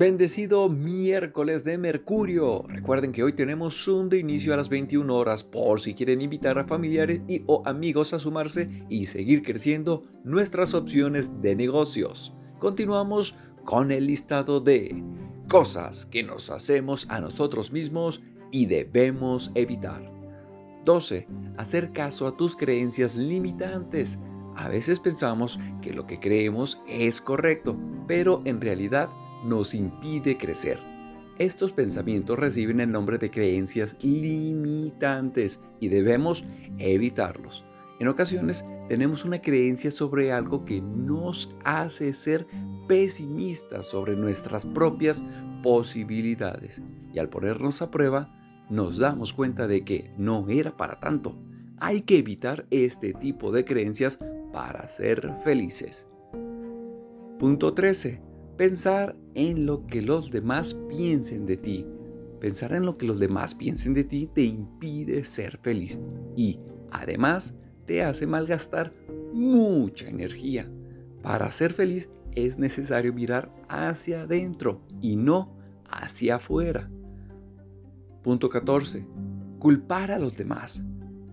Bendecido 0.00 0.70
miércoles 0.70 1.62
de 1.62 1.76
Mercurio. 1.76 2.64
Recuerden 2.66 3.12
que 3.12 3.22
hoy 3.22 3.34
tenemos 3.34 3.84
Zoom 3.84 4.08
de 4.08 4.16
inicio 4.16 4.54
a 4.54 4.56
las 4.56 4.70
21 4.70 5.14
horas 5.14 5.44
por 5.44 5.78
si 5.78 5.92
quieren 5.92 6.22
invitar 6.22 6.58
a 6.58 6.64
familiares 6.64 7.20
y 7.28 7.42
o 7.46 7.62
amigos 7.66 8.14
a 8.14 8.18
sumarse 8.18 8.86
y 8.88 9.04
seguir 9.04 9.42
creciendo 9.42 10.04
nuestras 10.24 10.72
opciones 10.72 11.42
de 11.42 11.54
negocios. 11.54 12.32
Continuamos 12.58 13.36
con 13.66 13.92
el 13.92 14.06
listado 14.06 14.58
de 14.60 15.04
cosas 15.50 16.06
que 16.06 16.22
nos 16.22 16.48
hacemos 16.48 17.06
a 17.10 17.20
nosotros 17.20 17.70
mismos 17.70 18.22
y 18.50 18.64
debemos 18.64 19.52
evitar. 19.54 20.10
12. 20.86 21.28
Hacer 21.58 21.92
caso 21.92 22.26
a 22.26 22.38
tus 22.38 22.56
creencias 22.56 23.16
limitantes. 23.16 24.18
A 24.56 24.66
veces 24.66 24.98
pensamos 24.98 25.58
que 25.82 25.92
lo 25.92 26.06
que 26.06 26.18
creemos 26.18 26.80
es 26.88 27.20
correcto, 27.20 27.76
pero 28.06 28.40
en 28.46 28.62
realidad 28.62 29.10
nos 29.44 29.74
impide 29.74 30.36
crecer. 30.36 30.78
Estos 31.38 31.72
pensamientos 31.72 32.38
reciben 32.38 32.80
el 32.80 32.92
nombre 32.92 33.16
de 33.16 33.30
creencias 33.30 33.96
limitantes 34.02 35.58
y 35.80 35.88
debemos 35.88 36.44
evitarlos. 36.78 37.64
En 37.98 38.08
ocasiones 38.08 38.64
tenemos 38.88 39.24
una 39.24 39.40
creencia 39.40 39.90
sobre 39.90 40.32
algo 40.32 40.64
que 40.64 40.80
nos 40.80 41.54
hace 41.64 42.12
ser 42.12 42.46
pesimistas 42.88 43.86
sobre 43.86 44.16
nuestras 44.16 44.66
propias 44.66 45.24
posibilidades 45.62 46.82
y 47.12 47.18
al 47.18 47.28
ponernos 47.28 47.82
a 47.82 47.90
prueba 47.90 48.36
nos 48.68 48.98
damos 48.98 49.32
cuenta 49.32 49.66
de 49.66 49.82
que 49.82 50.12
no 50.18 50.48
era 50.48 50.76
para 50.76 51.00
tanto. 51.00 51.36
Hay 51.78 52.02
que 52.02 52.18
evitar 52.18 52.66
este 52.70 53.14
tipo 53.14 53.50
de 53.50 53.64
creencias 53.64 54.18
para 54.52 54.88
ser 54.88 55.36
felices. 55.42 56.06
Punto 57.38 57.72
13 57.72 58.29
Pensar 58.60 59.16
en 59.34 59.64
lo 59.64 59.86
que 59.86 60.02
los 60.02 60.30
demás 60.30 60.74
piensen 60.74 61.46
de 61.46 61.56
ti. 61.56 61.86
Pensar 62.40 62.74
en 62.74 62.84
lo 62.84 62.98
que 62.98 63.06
los 63.06 63.18
demás 63.18 63.54
piensen 63.54 63.94
de 63.94 64.04
ti 64.04 64.28
te 64.34 64.42
impide 64.42 65.24
ser 65.24 65.56
feliz 65.62 65.98
y 66.36 66.58
además 66.90 67.54
te 67.86 68.02
hace 68.02 68.26
malgastar 68.26 68.92
mucha 69.32 70.10
energía. 70.10 70.70
Para 71.22 71.50
ser 71.50 71.72
feliz 71.72 72.10
es 72.32 72.58
necesario 72.58 73.14
mirar 73.14 73.50
hacia 73.70 74.24
adentro 74.24 74.82
y 75.00 75.16
no 75.16 75.56
hacia 75.88 76.34
afuera. 76.34 76.90
Punto 78.22 78.50
14. 78.50 79.06
Culpar 79.58 80.10
a 80.10 80.18
los 80.18 80.36
demás. 80.36 80.84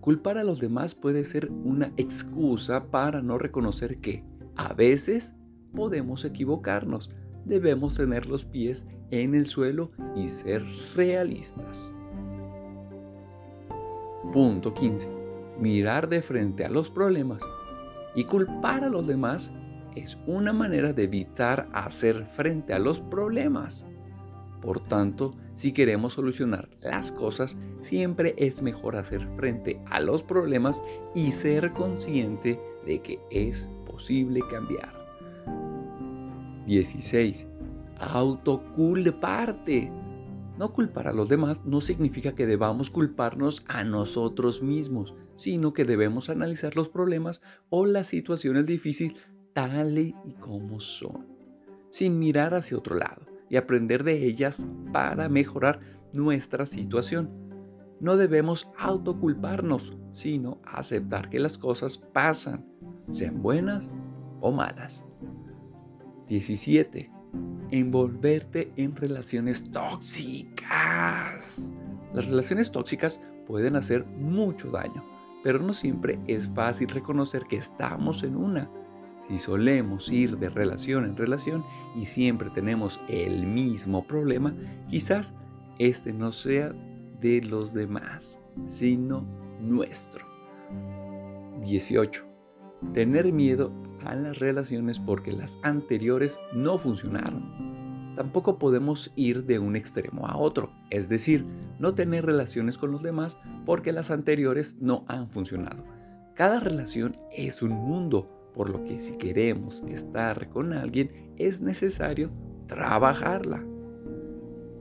Culpar 0.00 0.38
a 0.38 0.42
los 0.42 0.58
demás 0.58 0.96
puede 0.96 1.24
ser 1.24 1.52
una 1.52 1.92
excusa 1.96 2.90
para 2.90 3.22
no 3.22 3.38
reconocer 3.38 3.98
que 4.00 4.24
a 4.56 4.74
veces 4.74 5.36
podemos 5.72 6.24
equivocarnos. 6.24 7.10
Debemos 7.44 7.94
tener 7.94 8.26
los 8.26 8.44
pies 8.44 8.86
en 9.10 9.34
el 9.34 9.46
suelo 9.46 9.90
y 10.14 10.28
ser 10.28 10.64
realistas. 10.94 11.92
Punto 14.32 14.72
15. 14.72 15.08
Mirar 15.58 16.08
de 16.08 16.22
frente 16.22 16.64
a 16.64 16.70
los 16.70 16.88
problemas 16.88 17.42
y 18.14 18.24
culpar 18.24 18.84
a 18.84 18.88
los 18.88 19.06
demás 19.06 19.52
es 19.96 20.18
una 20.26 20.52
manera 20.52 20.92
de 20.92 21.04
evitar 21.04 21.68
hacer 21.72 22.24
frente 22.24 22.72
a 22.72 22.78
los 22.78 23.00
problemas. 23.00 23.86
Por 24.62 24.80
tanto, 24.80 25.34
si 25.54 25.72
queremos 25.72 26.14
solucionar 26.14 26.68
las 26.80 27.10
cosas, 27.10 27.56
siempre 27.80 28.34
es 28.38 28.62
mejor 28.62 28.96
hacer 28.96 29.28
frente 29.36 29.80
a 29.90 30.00
los 30.00 30.22
problemas 30.22 30.82
y 31.14 31.32
ser 31.32 31.72
consciente 31.72 32.60
de 32.86 33.02
que 33.02 33.18
es 33.30 33.68
posible 33.84 34.40
cambiar. 34.48 35.01
16. 36.76 37.46
Autoculparte. 38.00 39.92
No 40.58 40.72
culpar 40.72 41.08
a 41.08 41.12
los 41.12 41.28
demás 41.28 41.60
no 41.64 41.80
significa 41.80 42.34
que 42.34 42.46
debamos 42.46 42.90
culparnos 42.90 43.64
a 43.68 43.84
nosotros 43.84 44.62
mismos, 44.62 45.14
sino 45.36 45.72
que 45.72 45.84
debemos 45.84 46.28
analizar 46.28 46.76
los 46.76 46.88
problemas 46.88 47.40
o 47.70 47.86
las 47.86 48.06
situaciones 48.06 48.66
difíciles 48.66 49.16
tal 49.52 49.98
y 49.98 50.14
como 50.40 50.80
son, 50.80 51.26
sin 51.90 52.18
mirar 52.18 52.54
hacia 52.54 52.76
otro 52.76 52.96
lado 52.96 53.26
y 53.48 53.56
aprender 53.56 54.02
de 54.02 54.24
ellas 54.24 54.66
para 54.92 55.28
mejorar 55.28 55.80
nuestra 56.12 56.66
situación. 56.66 57.30
No 58.00 58.16
debemos 58.16 58.68
autoculparnos, 58.78 59.96
sino 60.12 60.60
aceptar 60.64 61.28
que 61.28 61.38
las 61.38 61.58
cosas 61.58 61.98
pasan, 61.98 62.66
sean 63.10 63.42
buenas 63.42 63.88
o 64.40 64.52
malas. 64.52 65.04
17. 66.32 67.10
Envolverte 67.72 68.72
en 68.76 68.96
relaciones 68.96 69.64
tóxicas. 69.70 70.54
Las 72.14 72.26
relaciones 72.26 72.72
tóxicas 72.72 73.20
pueden 73.46 73.76
hacer 73.76 74.06
mucho 74.06 74.70
daño, 74.70 75.04
pero 75.44 75.58
no 75.58 75.74
siempre 75.74 76.18
es 76.26 76.48
fácil 76.48 76.88
reconocer 76.88 77.42
que 77.44 77.56
estamos 77.56 78.22
en 78.22 78.36
una. 78.36 78.70
Si 79.20 79.36
solemos 79.36 80.10
ir 80.10 80.38
de 80.38 80.48
relación 80.48 81.04
en 81.04 81.18
relación 81.18 81.64
y 81.94 82.06
siempre 82.06 82.48
tenemos 82.48 82.98
el 83.08 83.46
mismo 83.46 84.06
problema, 84.06 84.54
quizás 84.88 85.34
este 85.78 86.14
no 86.14 86.32
sea 86.32 86.72
de 87.20 87.42
los 87.42 87.74
demás, 87.74 88.40
sino 88.66 89.26
nuestro. 89.60 90.24
18. 91.60 92.24
Tener 92.94 93.30
miedo 93.34 93.70
las 94.02 94.38
relaciones 94.38 94.98
porque 95.00 95.32
las 95.32 95.58
anteriores 95.62 96.40
no 96.52 96.78
funcionaron. 96.78 98.14
Tampoco 98.16 98.58
podemos 98.58 99.12
ir 99.16 99.44
de 99.44 99.58
un 99.58 99.74
extremo 99.74 100.26
a 100.26 100.36
otro, 100.36 100.70
es 100.90 101.08
decir, 101.08 101.46
no 101.78 101.94
tener 101.94 102.26
relaciones 102.26 102.76
con 102.76 102.92
los 102.92 103.02
demás 103.02 103.38
porque 103.64 103.92
las 103.92 104.10
anteriores 104.10 104.76
no 104.80 105.04
han 105.08 105.30
funcionado. 105.30 105.84
Cada 106.34 106.60
relación 106.60 107.16
es 107.30 107.62
un 107.62 107.72
mundo, 107.72 108.50
por 108.54 108.68
lo 108.68 108.84
que 108.84 109.00
si 109.00 109.12
queremos 109.12 109.82
estar 109.88 110.50
con 110.50 110.72
alguien 110.72 111.32
es 111.38 111.62
necesario 111.62 112.30
trabajarla. 112.66 113.64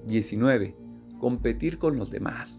19. 0.08 0.76
Competir 1.20 1.78
con 1.78 1.98
los 1.98 2.12
demás. 2.12 2.58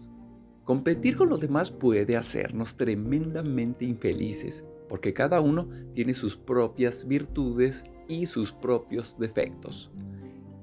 Competir 0.63 1.17
con 1.17 1.29
los 1.29 1.41
demás 1.41 1.71
puede 1.71 2.15
hacernos 2.15 2.77
tremendamente 2.77 3.85
infelices 3.85 4.65
porque 4.87 5.13
cada 5.13 5.41
uno 5.41 5.67
tiene 5.93 6.13
sus 6.13 6.37
propias 6.37 7.07
virtudes 7.07 7.83
y 8.07 8.25
sus 8.27 8.51
propios 8.51 9.17
defectos. 9.17 9.91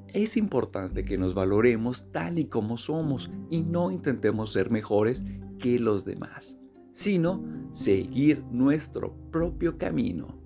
Es 0.06 0.36
importante 0.36 1.02
que 1.02 1.18
nos 1.18 1.34
valoremos 1.34 2.06
tal 2.12 2.38
y 2.38 2.46
como 2.46 2.76
somos 2.76 3.30
y 3.50 3.62
no 3.62 3.90
intentemos 3.90 4.52
ser 4.52 4.70
mejores 4.70 5.24
que 5.58 5.78
los 5.78 6.04
demás, 6.04 6.56
sino 6.92 7.44
seguir 7.70 8.44
nuestro 8.50 9.14
propio 9.30 9.78
camino. 9.78 10.40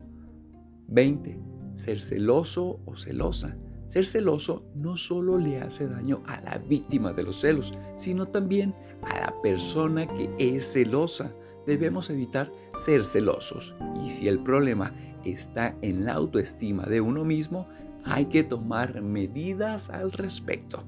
20. 0.89 1.41
Ser 1.77 2.01
celoso 2.01 2.81
o 2.85 2.97
celosa. 2.97 3.57
Ser 3.87 4.07
celoso 4.07 4.67
no 4.75 4.97
solo 4.97 5.39
le 5.39 5.61
hace 5.61 5.87
daño 5.87 6.23
a 6.27 6.41
la 6.41 6.59
víctima 6.59 7.13
de 7.13 7.23
los 7.23 7.41
celos, 7.41 7.73
sino 7.97 8.27
también 8.27 8.75
a 9.11 9.21
la 9.21 9.43
persona 9.43 10.07
que 10.07 10.31
es 10.39 10.73
celosa 10.73 11.33
debemos 11.67 12.11
evitar 12.11 12.51
ser 12.77 13.05
celosos. 13.05 13.75
Y 14.05 14.11
si 14.11 14.29
el 14.29 14.41
problema 14.41 14.93
está 15.25 15.75
en 15.83 16.05
la 16.05 16.15
autoestima 16.15 16.85
de 16.85 17.01
uno 17.01 17.25
mismo, 17.25 17.67
hay 18.05 18.27
que 18.27 18.45
tomar 18.45 19.01
medidas 19.01 19.91
al 19.91 20.13
respecto. 20.13 20.83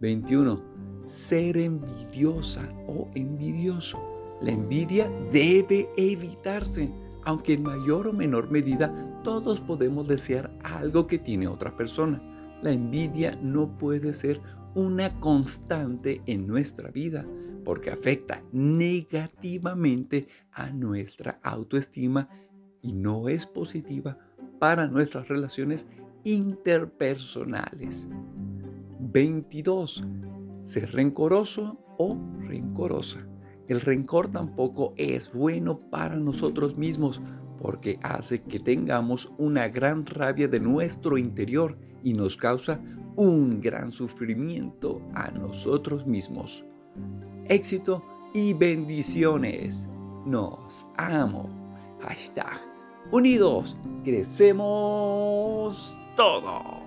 21. 0.00 0.60
Ser 1.04 1.56
envidiosa 1.56 2.68
o 2.86 3.08
envidioso. 3.14 3.98
La 4.42 4.50
envidia 4.50 5.10
debe 5.32 5.88
evitarse, 5.96 6.90
aunque 7.24 7.54
en 7.54 7.62
mayor 7.62 8.08
o 8.08 8.12
menor 8.12 8.50
medida 8.50 8.92
todos 9.24 9.60
podemos 9.60 10.06
desear 10.06 10.50
algo 10.62 11.06
que 11.06 11.18
tiene 11.18 11.48
otra 11.48 11.74
persona. 11.76 12.20
La 12.62 12.70
envidia 12.70 13.32
no 13.42 13.78
puede 13.78 14.12
ser 14.12 14.40
una 14.76 15.18
constante 15.20 16.20
en 16.26 16.46
nuestra 16.46 16.90
vida 16.90 17.26
porque 17.64 17.90
afecta 17.90 18.42
negativamente 18.52 20.28
a 20.52 20.70
nuestra 20.70 21.40
autoestima 21.42 22.28
y 22.82 22.92
no 22.92 23.30
es 23.30 23.46
positiva 23.46 24.18
para 24.60 24.86
nuestras 24.86 25.28
relaciones 25.28 25.86
interpersonales. 26.24 28.06
22. 29.00 30.04
Ser 30.62 30.92
rencoroso 30.92 31.80
o 31.96 32.18
rencorosa. 32.40 33.26
El 33.68 33.80
rencor 33.80 34.30
tampoco 34.30 34.92
es 34.98 35.32
bueno 35.32 35.80
para 35.90 36.16
nosotros 36.16 36.76
mismos 36.76 37.22
porque 37.66 37.98
hace 38.00 38.42
que 38.42 38.60
tengamos 38.60 39.32
una 39.38 39.66
gran 39.66 40.06
rabia 40.06 40.46
de 40.46 40.60
nuestro 40.60 41.18
interior 41.18 41.76
y 42.04 42.12
nos 42.12 42.36
causa 42.36 42.80
un 43.16 43.60
gran 43.60 43.90
sufrimiento 43.90 45.02
a 45.14 45.32
nosotros 45.32 46.06
mismos 46.06 46.64
éxito 47.48 48.04
y 48.32 48.52
bendiciones. 48.52 49.88
Nos 50.24 50.86
amo. 50.96 51.50
Hashtag 52.02 52.60
unidos, 53.10 53.76
crecemos 54.04 55.98
todos. 56.14 56.85